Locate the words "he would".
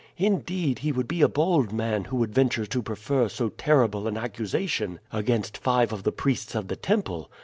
0.79-1.07